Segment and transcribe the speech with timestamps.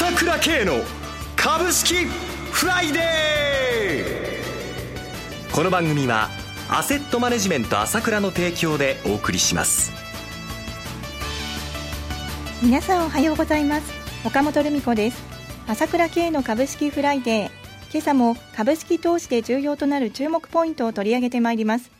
[0.00, 0.78] 朝倉慶の
[1.36, 5.54] 株式フライデー。
[5.54, 6.30] この番組は
[6.70, 9.92] アセットマネジメント朝倉の提供でお送りします。
[12.62, 13.92] 皆さんおはようございます。
[14.24, 15.22] 岡本留美子です。
[15.68, 17.50] 朝倉慶の株式フライデー。
[17.92, 21.90] 今朝も株式投資で重要となる注目ポイントを取り上げてまいります。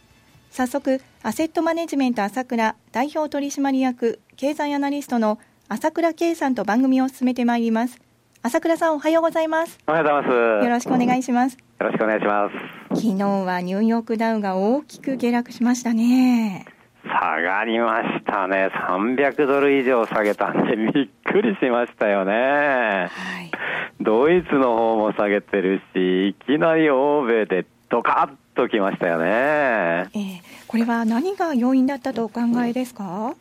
[0.51, 5.39] 早速アセットマネジメント朝倉代表取締役経済アナリストの
[5.73, 8.01] 朝倉圭さんと番組を進めてまいります。
[8.43, 9.79] 朝倉さんおはようございます。
[9.87, 10.65] おはようございます。
[10.65, 11.57] よろしくお願いします。
[11.57, 12.51] よろしくお願いしま
[12.93, 13.01] す。
[13.01, 16.67] 昨日はニューヨークダウが大きく下落しましたね。
[17.05, 18.67] 下がりましたね。
[18.67, 23.51] 300ドル以上下げたんで びっくりしましたよね、はい、
[24.01, 33.35] ドイツの方も下げてるしいきなり欧米でドカッときましたよね、えー、これは何が要因だったとお考えですか、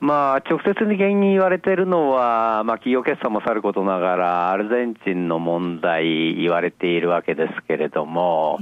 [0.00, 8.58] まあ、直接に原因に言われているのは、まあ、企業決算もさることながら、アルゼンチンの問題、言われているわけですけれども、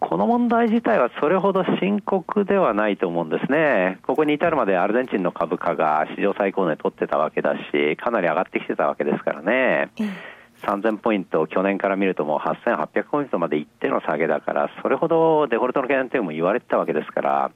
[0.00, 4.00] この問題自体はそれほど深刻ではないと思うんですね。
[4.02, 9.90] ここに至るまでアルゼンチンの株価が史上最高値取ってたわけだし、かなり上がってきてたわけですからね。
[10.62, 17.50] 3000ポイント、去年から見るともう8800ポイントまでいっての下げだから、それほどデフォルトの懸念というのも言われてたわけですから、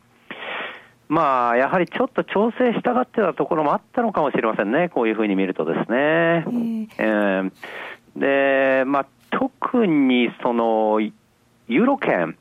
[1.08, 6.44] まあ、やはりちょっと調整したがってたところもあったのかもしれませんね、こういうふうに見るとですね。
[6.98, 7.50] えー、
[8.16, 11.00] で、まあ、特にその、
[11.68, 12.36] ユーロ圏、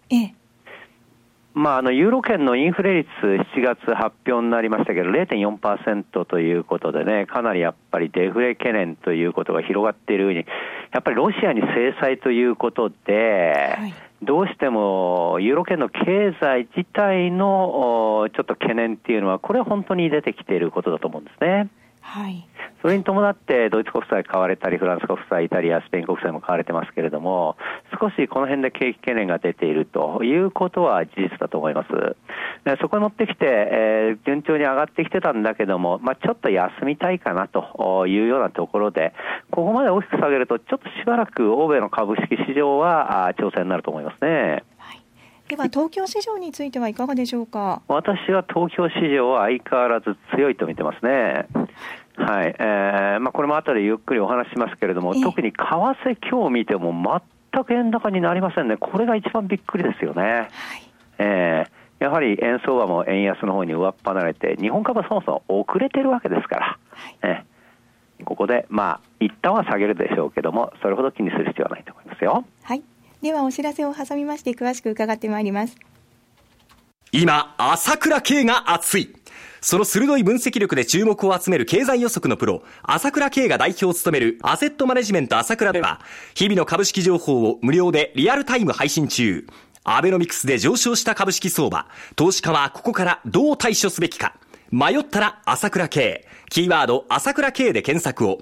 [1.54, 3.10] まあ、あのユーロ圏のインフレ率、
[3.56, 21.70] 7月発表になりましたけど、0.4%ということでね、かなりやっぱりデフレ懸念ということが広がっているうに、やっぱりロシアに制裁ということで、はいどうしてもユーロ圏の経済自体のちょっと懸念っていうのは、これ本当に出てきていることだと思うんですね。
[22.02, 22.48] はい、
[22.82, 27.58] それに伴ってドイツ国債買われたりフランス国債、イタリア、スペイン国債も買われてますけれども
[28.00, 32.16] 少しこの辺で景気懸念が出ているということは事実だと思います。
[32.64, 39.14] でそこに持ってきて、えー、順調に上がってきてたんだけども、まあ、ちょっと休みたいかなというようなところで
[39.52, 44.64] ここまで大きく下げるとちょっとしばらく欧米の株式市場は調整になると思いますね。
[45.46, 47.84] はいでは東京市場についてはいかがでしょうか？
[47.88, 51.46] 私は東京市場は相変わらず強いと見てますね。
[52.16, 58.78] はい、えー、まあ、これも後でゆっくりお話しますけれども、特に為替今日見ても全く円高になりませんね。
[58.78, 60.22] これが一番びっくりですよね。
[60.24, 60.50] はい、
[61.20, 72.46] えー、やはり円相場も円安の方に上っ離れて、日本株はそもそも遅れてるわけですから、はい、えー、ここで、まあ、一旦は下げるでしょうけども、それほど気にする必要はないと思いますよ。
[72.64, 72.82] はい。
[73.22, 75.76] では、お知らせを挟みまして、詳しく伺ってまいります。
[77.12, 79.16] 今、朝倉慶が熱い。
[79.62, 86.02] その鋭い分析力で注目を集める経済予測のプロ、朝倉慶が代表を務めるアセットマネジメント朝倉では、
[86.36, 89.48] 日々の株式情報を無料でリアルタイム配信中。
[89.84, 91.88] アベノミクスで上昇した株式相場。
[92.16, 94.36] 投資家はここからどう対処すべきか。
[94.72, 96.28] 迷ったら朝倉慶。
[96.50, 98.42] キーワード朝倉慶で検索を。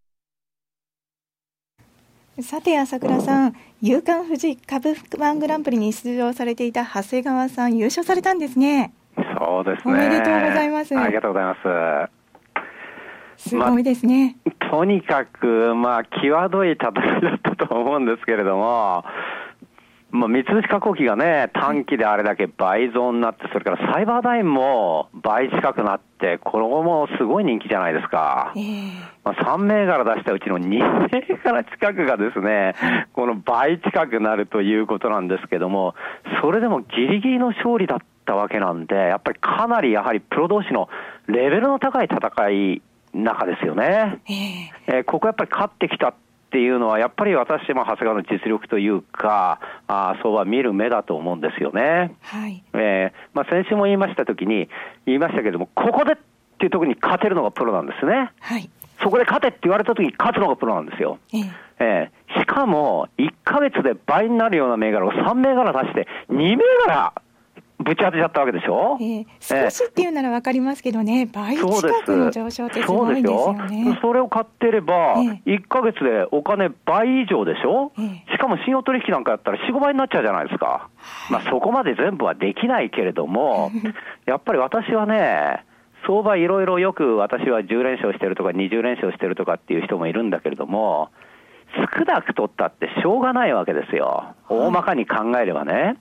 [2.39, 8.93] さて朝倉さん、夕刊富士株ワングランプリに出場されていた長谷川さん、優勝されたんですね。
[9.37, 9.93] そうですね。
[9.93, 10.97] おめでとうございます。
[10.97, 12.07] ありがとうございま
[13.37, 13.49] す。
[13.49, 14.37] すごいですね。
[14.45, 19.03] まとにかく、まあ、際どい戦いだったと思うんですけれども、
[20.11, 28.51] まあ、三菱加工機がね、短期であれだけ倍増になって、それからサイバーダインも倍近くなって、これもすごい人気じゃないですか。
[28.55, 28.91] えー、
[29.23, 32.75] まあ、3銘柄出したうちの2銘柄近くがですね、
[33.13, 35.95] この倍近くなるということなんですけども、
[36.41, 40.89] それでもギリギリの勝利だったわけなんで、やっぱりかなりやはりプロ同士の
[41.27, 42.81] レベルの高い戦い
[43.13, 44.19] 中ですよね。
[44.27, 46.13] えー、えー、ここやっぱり勝ってきた
[46.51, 52.13] っていうのは、やっぱり私も長谷川の実力というか、あそうは見る目だと思うんですよね。
[52.19, 52.61] はい。
[52.73, 54.67] えー、まあ先週も言いましたときに、
[55.05, 56.15] 言いましたけれども、ここでっ
[56.59, 58.33] ていうところに勝てるのがプロなんですね。
[58.41, 58.69] はい。
[59.01, 61.19] そこで勝てって言われたときに勝つのがプロなんですよ。
[61.31, 67.13] えー、えー、しかも、1ヶ月で倍になるような銘柄を3銘柄出して、2銘柄、
[67.83, 73.97] ぶち当てちゃったわけでしょ、えー、少しっていうなら分かりますけどね、倍近くの上昇ってすごいですよね。
[74.01, 80.89] それを買ってれば、1か月でお金倍以上でしょ、えー、しかも信用取引なんかやったら4、5倍になっちゃうじゃないですか。
[81.29, 83.71] まあ、そこまで全部はできないけれども、
[84.25, 85.63] やっぱり私はね、
[86.05, 91.09] 相場いろいろよく私は10連勝してるとか20連勝してるとかっていう人もいるんだけれども、
[91.95, 94.35] 少なく取ったってしょうがないわけですよ。
[94.49, 95.97] 大まかに考えればね。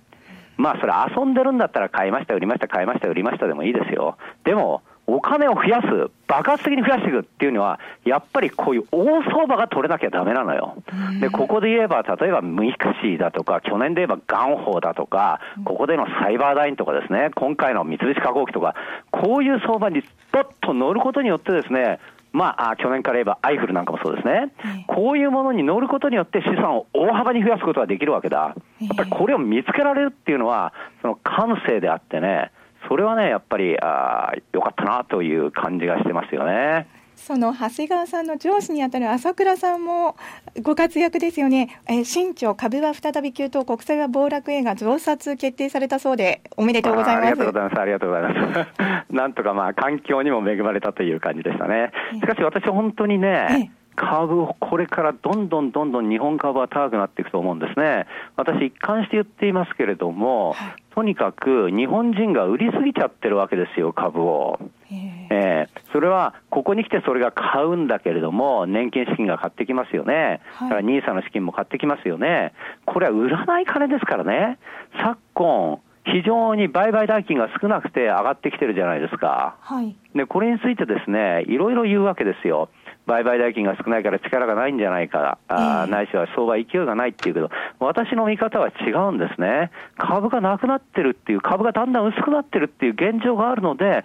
[0.60, 4.16] まあそれ遊んでるんだったら買いました、売りました、買いました、売りましたでもいいですよ。
[4.44, 10.76] でも、お金を増やす、爆発的に増やしていくっていうのは、やっぱりこういう大相場が取れなきゃだめなのよ。
[11.20, 18.76] で、ここで言えば、例えばミクシーだとか、去年で言えばガンホーだとか、ここでのサイバーダインとかですね、今回の三菱化工機とか、
[19.10, 20.02] こういう相場に
[20.32, 21.98] どっと乗ることによってですね、
[22.32, 24.52] まあ、去年から言えばアイフルなんかもそうですね、
[24.86, 28.54] こういうものに乗ることによって資産を大幅に増やすことができるわけだ。
[28.80, 30.72] やっぱりこれを見つけられるっていうのは、
[31.02, 32.52] その感性であってね、
[32.88, 36.86] それはね、やっぱり、あよかったなという感じがしてますよね。
[37.26, 40.16] その長谷川さんの上司にあたる朝倉さんも
[40.62, 47.26] ご活躍ですよね、えー、新潮株は再び急騰、国債は暴落映画増刷決定されたそうで、おめでとうございます。
[47.26, 49.12] ありがとうございます、ありがとうございます。
[49.12, 51.92] なんとかまあ環境にも恵まれたという感じでしたね。
[52.14, 53.70] しかし私、本当にね、
[54.00, 58.06] 株、これからどんどんどんどん日本株は高くなっていくと思うんですね。
[58.34, 64.58] 私、一貫して言っていますけれども、はい、とにかく日本人が売りすぎちゃってるわけですよ、株を。
[64.90, 70.40] えー、それは、ここに来てそれが買うんだけれども、年金資金が買ってきますよね。
[70.54, 72.54] はい、だから NISA の資金も買ってきますよね。
[72.86, 74.58] これは売らない金ですからね。
[74.98, 79.56] 昨今、非常に売買代金が少なくて上がってきてるじゃないですか。
[79.60, 82.70] はい、で、これについてですね、いろいろ言うわけですよ。
[83.10, 89.72] 売買代金が少ないから力がないんじゃないか、あないしは相場勢いがないっていうけど、私の見方は違うんですね。
[89.98, 94.04] 株がなくなってるっていう、株がだんだん薄くなってるっていう現状があるので、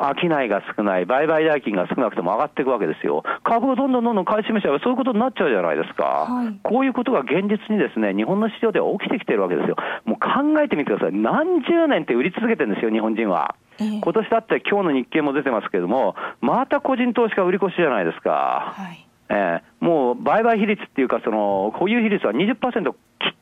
[0.00, 3.22] 商いが少ない、売買代金が少なくても上がっていくわけですよ。
[3.44, 6.26] 株がどんどんどんどん買い占めちゃう、そういうことになっちゃうじゃないですか。
[6.26, 9.76] はい、こういうことが現実にですね、日本の市場では起きてきてるわけですよ。
[10.06, 11.12] もう考えてみてください。
[11.12, 13.54] 何十年って売り続けてるんですよ、日本人は。
[13.80, 18.74] 今年だって今日の日経も出てますけれども、また個人投資家売り越しじゃないですか。
[18.76, 22.92] はいえー、もう売買比率っていうか、その保有比率は20%切っ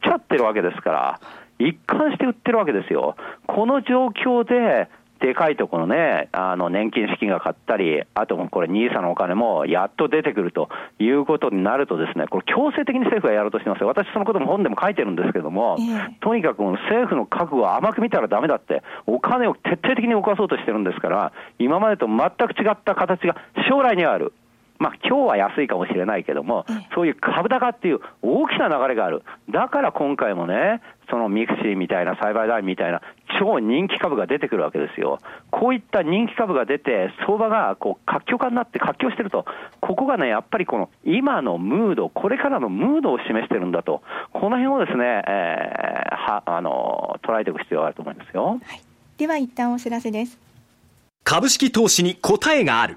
[0.03, 1.21] ちゃってるわけですから、
[1.59, 3.17] 一貫して売ってるわけですよ。
[3.47, 4.89] この状況で、
[5.21, 10.69] でかいところね、あの年金資金が買ったり、あとこれ、NISA のお金もやっと出てくると
[10.99, 23.37] いうことになると、ですねこれ、強制的に政府がやろうとしてますよ、私、そのことも本でも書いてるんですけども、えー、とにかく政府の覚悟を甘く見たらだめだって、お金を徹底的に動かそうとしてるんですから、今までと全く違った形が
[23.69, 24.33] 将来にある。
[24.79, 26.65] まあ今日は安いかもしれないけども、
[26.95, 29.23] そういう株高っていう大きな流れがある。
[29.51, 30.81] だから今回もね、
[31.11, 33.01] そのミクシーみたいな、サイバーダインみたいな
[33.39, 35.19] 超人気株が出てくるわけですよ。
[35.51, 39.47] こういった人気株が出て、相場がこう活況化になって活況してると、
[39.81, 44.03] ここがね、やっぱりこの今のムード、これからのムードを示してるんだと、
[44.33, 48.61] この辺をですね、えー、はあの捉えていく必要があると思いますよ。
[48.65, 48.83] はい、
[49.17, 50.39] では一旦お知らせです。
[51.25, 52.97] 株式投資に答えがある。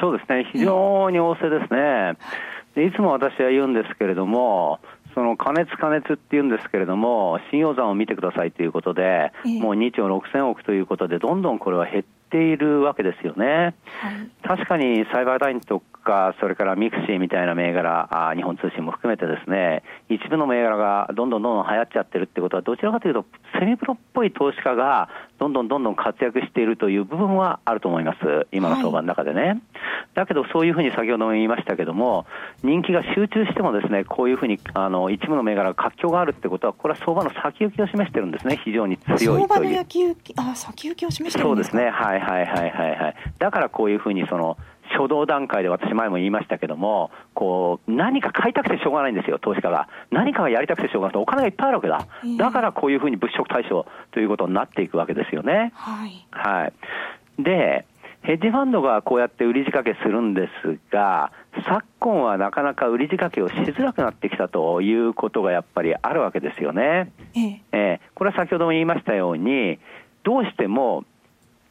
[0.00, 2.16] そうですね、非常に旺盛ですね。
[2.74, 4.80] でいつも私は言うんですけれども、
[5.14, 13.74] その加熱加熱っていうんですけれども、信用残を見てくださいということで、もう2兆6000億ということで、どんどんこれは減っているわけですよね。
[14.42, 23.26] 確かにサイバーダインとか、それからミクシーみたいな銘柄、あ日本通信も含めてですね、一部の銘柄がどんどんどんどん流行っちゃってるってことは、どちらかというと、
[23.60, 29.42] セミプロっぽい投資家がどんどんどんどん活躍しているという部分はあると思います、今の相場の中でね。
[29.42, 29.60] はい、
[30.14, 32.24] だけど、そういうふうに先ほども言いましたけども、
[32.62, 39.30] 人気が集中してもですね、こういうふうにあの一部の銘柄が活況があるってことは、これは相場の先行きを示してるんですね、非常に強いという。
[39.32, 43.14] 相場の先行きあ先行きを示してるそうですね、はいはいはいはいはい。
[43.38, 44.56] だからこういうふうにその
[44.98, 49.88] 初動段階で私前も言いましたけども、こう、何か買いたくてしょうがないんですよ、投資家が。
[50.10, 52.06] 何かがやりたくてしょうがなくて、お金がいっぱいあるわけだ。
[52.36, 55.72] だからこういうふうに物色対象ということになっていくわけですよね。
[55.74, 56.26] はい。
[56.30, 56.66] は
[57.38, 57.42] い。
[57.42, 57.86] で、
[58.22, 61.30] ヘッジファンドがこうやって売り仕掛けするんですが、
[61.64, 67.12] 昨今はなかなか売り仕掛けをしづらくなってきたということがやっぱりあるわけですよね。
[67.36, 69.78] えええー、これは先ほども言いましたように、
[70.24, 71.04] どうしても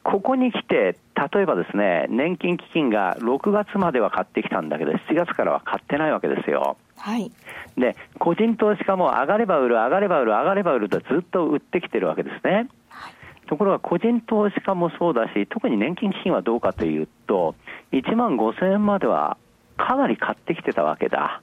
[0.04, 0.96] ここに来て、
[1.32, 6.76] 例えばですね、年金基金が6月までは買ってきたんだけど、7月からは買ってないわけですよ。
[6.96, 7.30] はい。
[7.76, 12.68] で、個人投資家も上がれば売る、上がれば売る、上がれば売るとずっと売ってきてるわけですね。
[12.88, 13.12] はい、
[13.48, 17.54] ところが個人投資家もそうだし、特に年金基金はどうかというと、
[17.92, 19.36] 1万5000円までは
[19.76, 21.42] かなり買ってきてたわけだ。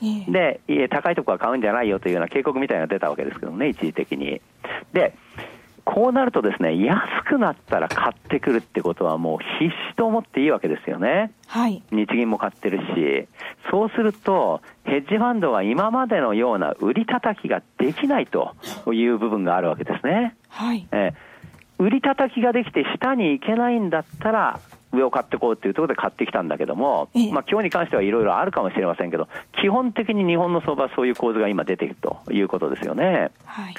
[0.00, 0.60] で、
[0.90, 4.40] 高いところは買うんじゃないよというような警告みたいなのが出たわけですけどね、一時的に。
[4.92, 5.14] で、
[5.94, 11.30] こうなるとですね、安くなったら買ってくるってことはもう必死と思っていいわけですよね。
[11.46, 11.84] はい。
[11.92, 13.28] 日銀も買ってるし、
[13.70, 18.56] そうすると、ヘッジファンドは今までのような売り叩きができないと
[18.92, 20.34] いう部分があるわけですね。
[20.48, 20.84] はい。
[20.90, 21.12] え
[21.78, 24.58] 売り叩きができて下に行けないんだったら、
[24.92, 29.28] 上を買っていこうというところで買ってきたんだけども、まあ今日に関してはいろいろあるかもしれませんけど、
[29.60, 33.30] 基本的に日本の相場はそういう構図が今出ているということですよね。
[33.44, 33.74] はい。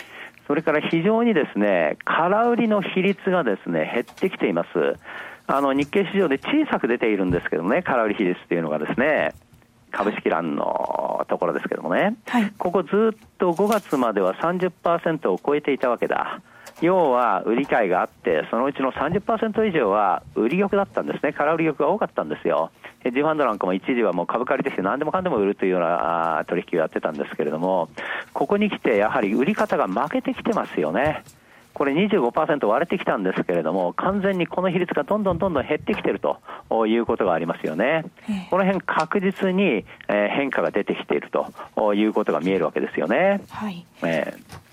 [0.48, 4.70] それから非常にですね、空売りの比率がですね、減ってきています。
[5.48, 9.34] あの、日経市場で小さく出ているんですけどね、空売り比率っていうのがですね、
[9.92, 16.42] 株式欄のところですけどもね、はい、ここずっと5月までは30%を超えていたわけだ。
[16.82, 22.72] 要は売り買いがあって、そのうちの30%以上は売り玉だったんですね、空売り玉が多かったんですよ。
[23.06, 27.88] ヘッジファンドなんかも一時はもう株借りてきて何でもかんでも売るというような取引をやってたんですけれども、
[28.34, 31.24] ここに来てやはり売り方が負けてきてますよね。
[31.76, 38.06] これ25%割れてきたんですけれども、完全にこの比率がどんどんどんどん減ってきているということがありますよね。
[38.50, 43.42] この辺確実に変化が出てきているということが見えるわけですよね。
[43.52, 43.86] はい。
[44.02, 44.65] えー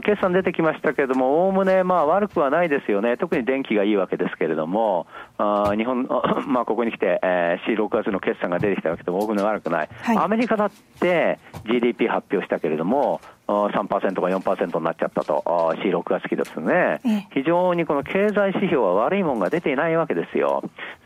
[0.00, 5.06] 決算出てきましたけれども、おおむねまあ悪くはないですよね、特に電気がいいわけですけれども、
[5.38, 6.08] あ日本、
[6.48, 10.70] まあ、ここに来て、えー、4、6月の決算が出てきたわけでも、おおむね悪くない、はい、アメリカだっ
[11.00, 17.00] て GDP 発表したけれども、3%か4%になっちゃったと、4、6月期ですね、
[17.32, 20.62] 非常にこの経済指標は悪いものが出ていないわけですよ。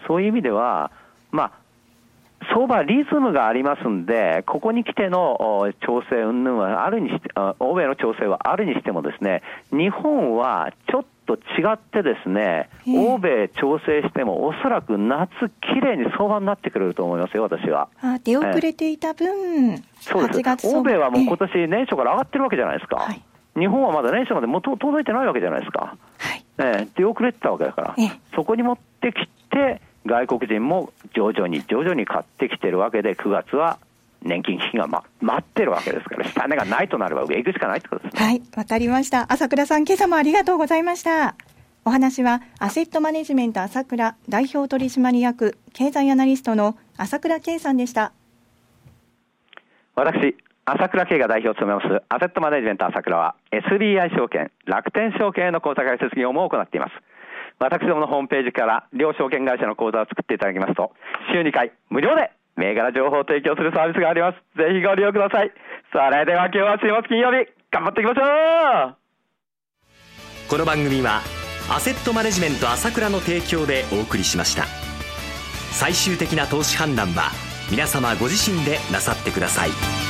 [0.06, 0.90] そういう意味では、
[1.30, 1.67] まあ
[2.58, 17.88] 相場リズムがありますんで、ここに来ての調整云々はあるにして、欧米の調整はあるにしてもですね、日本はちょっと違ってですね、欧米調整してもおそらく夏きれいに相場になってくれると思いますよ、私は。
[18.02, 20.66] あ出遅れていた分、そうです。
[20.66, 22.96] 欧米はもう今年年初から上がってるわけじゃないですか。
[22.96, 23.22] はい、
[23.56, 25.94] 日本はまだ年初までも届いてないわけじゃないですか。
[26.18, 27.94] はい、え出遅れてたわけだから、
[28.34, 33.78] そこに持ってきて、外国人も徐々に徐々に買ってきてるわけで、9月は
[34.22, 38.24] 年金基金が、ま、待ってるわけですから、下値がないとなれば上行くしかないってことですね。
[38.24, 39.26] はい、わかりました。
[39.32, 41.34] 朝倉さん、今朝もありがとうございました。
[41.84, 48.12] お話は、アセットマネジメント朝倉代表取締役経済アナリストの朝倉圭さんでした。
[49.96, 56.92] 私、朝倉圭が代表を務めますアセットマネジメント朝倉は SBI 証券、楽天証券への口座開設業務を行っています。
[57.58, 60.92] 私どものホームページから両証券会社の口座を作っていただきますと、
[61.32, 64.58] 週2回無料で銘柄情報を提供するサービスがあります。
[64.58, 65.52] ぜひご利用ください。
[65.92, 68.24] それでは今日は週末金曜日、頑張っていきましょ
[68.90, 68.96] う
[70.50, 71.20] この番組は、
[71.70, 74.64] アセットマネジメント朝倉の提供でお送りしました。
[75.72, 77.30] 最終的な投資判断は、
[77.70, 80.07] 皆様ご自身でなさってください。